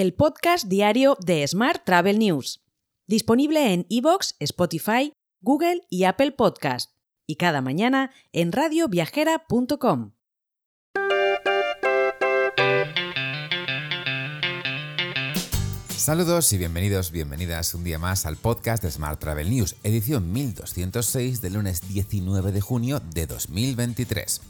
[0.00, 2.64] el podcast diario de Smart Travel News,
[3.06, 6.92] disponible en iVoox, Spotify, Google y Apple Podcast,
[7.26, 10.12] y cada mañana en radioviajera.com.
[15.94, 21.42] Saludos y bienvenidos, bienvenidas un día más al podcast de Smart Travel News, edición 1206
[21.42, 24.40] del lunes 19 de junio de 2023.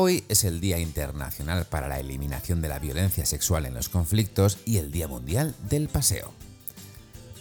[0.00, 4.58] Hoy es el Día Internacional para la Eliminación de la Violencia Sexual en los Conflictos
[4.64, 6.32] y el Día Mundial del Paseo.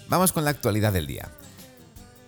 [0.09, 1.29] Vamos con la actualidad del día.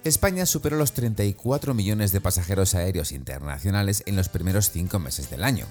[0.04, 5.44] España superó los 34 millones de pasajeros aéreos internacionales en los primeros cinco meses del
[5.44, 5.66] año.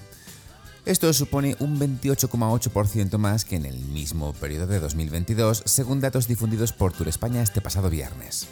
[0.85, 6.73] Esto supone un 28,8% más que en el mismo periodo de 2022, según datos difundidos
[6.73, 8.47] por Tour España este pasado viernes.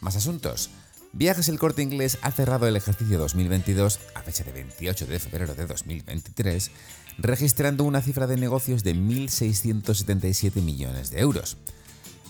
[0.00, 0.68] Más asuntos.
[1.12, 5.54] Viajes El Corte Inglés ha cerrado el ejercicio 2022 a fecha de 28 de febrero
[5.54, 6.70] de 2023,
[7.18, 11.56] registrando una cifra de negocios de 1.677 millones de euros.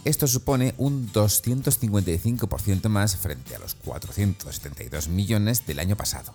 [0.06, 6.34] Esto supone un 255% más frente a los 472 millones del año pasado.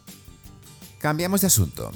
[0.99, 1.91] Cambiamos de asunto.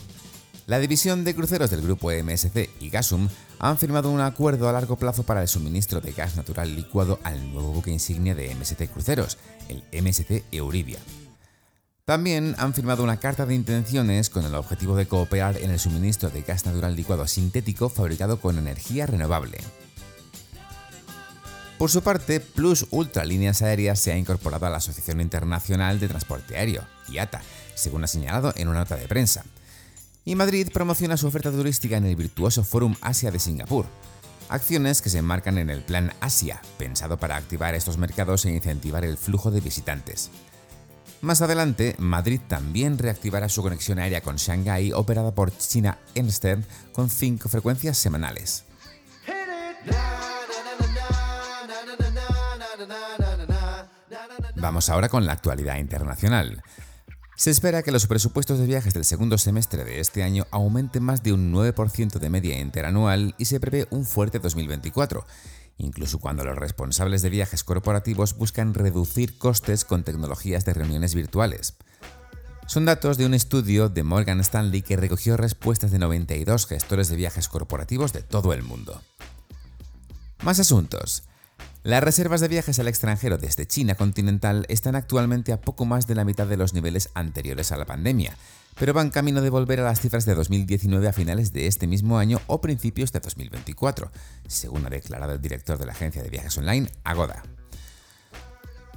[0.70, 4.98] La división de cruceros del grupo MSC y Gasum han firmado un acuerdo a largo
[4.98, 9.40] plazo para el suministro de gas natural licuado al nuevo buque insignia de MSC Cruceros,
[9.68, 11.00] el MSC Euribia.
[12.06, 16.30] También han firmado una carta de intenciones con el objetivo de cooperar en el suministro
[16.30, 19.58] de gas natural licuado sintético fabricado con energía renovable.
[21.80, 26.10] Por su parte, Plus Ultra Líneas Aéreas se ha incorporado a la Asociación Internacional de
[26.10, 27.42] Transporte Aéreo, IATA,
[27.74, 29.44] según ha señalado en una nota de prensa
[30.30, 33.88] y Madrid promociona su oferta turística en el virtuoso Forum Asia de Singapur.
[34.48, 39.04] Acciones que se enmarcan en el Plan Asia, pensado para activar estos mercados e incentivar
[39.04, 40.30] el flujo de visitantes.
[41.22, 47.10] Más adelante, Madrid también reactivará su conexión aérea con Shanghái operada por China Eastern con
[47.10, 48.66] cinco frecuencias semanales.
[54.58, 56.62] Vamos ahora con la actualidad internacional.
[57.40, 61.24] Se espera que los presupuestos de viajes del segundo semestre de este año aumenten más
[61.24, 65.26] de un 9% de media interanual y se prevé un fuerte 2024,
[65.78, 71.76] incluso cuando los responsables de viajes corporativos buscan reducir costes con tecnologías de reuniones virtuales.
[72.68, 77.16] Son datos de un estudio de Morgan Stanley que recogió respuestas de 92 gestores de
[77.16, 79.02] viajes corporativos de todo el mundo.
[80.44, 81.24] Más asuntos.
[81.84, 86.16] Las reservas de viajes al extranjero desde China continental están actualmente a poco más de
[86.16, 88.36] la mitad de los niveles anteriores a la pandemia,
[88.78, 92.18] pero van camino de volver a las cifras de 2019 a finales de este mismo
[92.18, 94.12] año o principios de 2024,
[94.46, 97.44] según ha declarado el director de la agencia de viajes online, Agoda.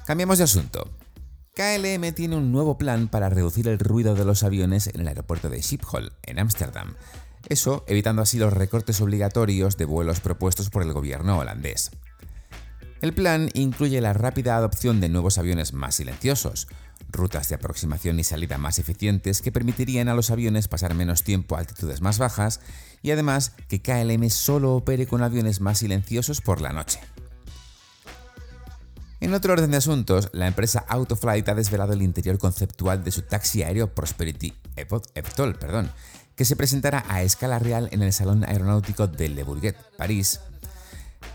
[0.05, 0.91] Cambiamos de asunto.
[1.55, 5.51] KLM tiene un nuevo plan para reducir el ruido de los aviones en el aeropuerto
[5.51, 6.97] de Schiphol, en Ámsterdam.
[7.49, 11.93] Eso evitando así los recortes obligatorios de vuelos propuestos por el gobierno holandés.
[13.03, 16.69] El plan incluye la rápida adopción de nuevos aviones más silenciosos,
[17.11, 21.57] rutas de aproximación y salida más eficientes que permitirían a los aviones pasar menos tiempo
[21.57, 22.61] a altitudes más bajas
[23.03, 27.01] y además que KLM solo opere con aviones más silenciosos por la noche.
[29.19, 33.23] En otro orden de asuntos, la empresa Autoflight ha desvelado el interior conceptual de su
[33.23, 35.91] taxi aéreo Prosperity Eptol, perdón,
[36.37, 40.41] que se presentará a escala real en el Salón Aeronáutico de Le Bourget, París,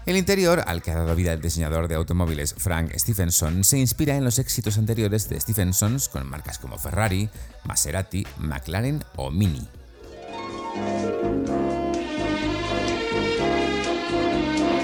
[0.07, 4.15] el interior, al que ha dado vida el diseñador de automóviles Frank Stephenson, se inspira
[4.15, 7.29] en los éxitos anteriores de Stephensons con marcas como Ferrari,
[7.65, 9.67] Maserati, McLaren o Mini.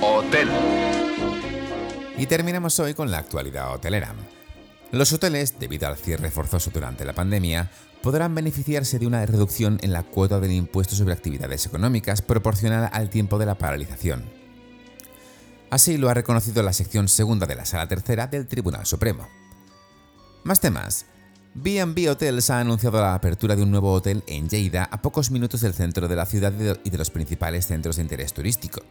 [0.02, 0.50] Hotel.
[2.18, 4.14] Y terminamos hoy con la actualidad hotelera.
[4.92, 9.94] Los hoteles, debido al cierre forzoso durante la pandemia, podrán beneficiarse de una reducción en
[9.94, 14.43] la cuota del impuesto sobre actividades económicas proporcional al tiempo de la paralización.
[15.74, 19.28] Así lo ha reconocido la sección segunda de la Sala Tercera del Tribunal Supremo.
[20.44, 21.08] Más temas.
[21.56, 25.62] B&B Hotels ha anunciado la apertura de un nuevo hotel en Lleida a pocos minutos
[25.62, 28.84] del centro de la ciudad y de los principales centros de interés turístico.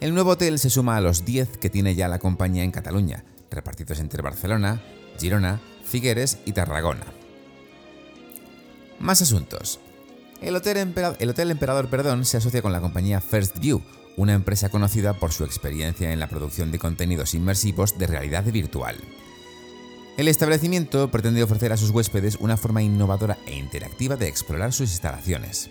[0.00, 3.22] El nuevo hotel se suma a los 10 que tiene ya la compañía en Cataluña,
[3.50, 4.80] repartidos entre Barcelona,
[5.18, 7.04] Girona, Figueres y Tarragona.
[9.00, 9.80] Más asuntos.
[10.40, 13.82] El Hotel, Emperador perdón, se asocia con la compañía First View,
[14.20, 18.98] una empresa conocida por su experiencia en la producción de contenidos inmersivos de realidad virtual.
[20.18, 24.90] El establecimiento pretende ofrecer a sus huéspedes una forma innovadora e interactiva de explorar sus
[24.90, 25.70] instalaciones.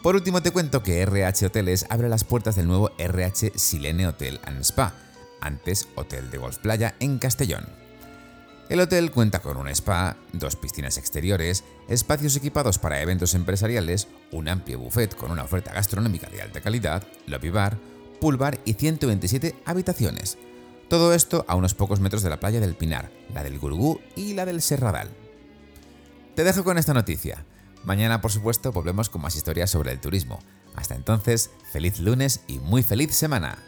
[0.00, 4.38] Por último te cuento que RH Hoteles abre las puertas del nuevo RH Silene Hotel
[4.44, 4.94] and Spa,
[5.40, 7.87] antes Hotel de Golf Playa en Castellón.
[8.68, 14.46] El hotel cuenta con un spa, dos piscinas exteriores, espacios equipados para eventos empresariales, un
[14.46, 17.78] amplio buffet con una oferta gastronómica de alta calidad, lobby bar,
[18.20, 20.36] pool bar y 127 habitaciones.
[20.88, 24.34] Todo esto a unos pocos metros de la playa del Pinar, la del Gurugú y
[24.34, 25.08] la del Serradal.
[26.34, 27.46] Te dejo con esta noticia.
[27.84, 30.40] Mañana, por supuesto, volvemos con más historias sobre el turismo.
[30.76, 33.67] Hasta entonces, feliz lunes y muy feliz semana.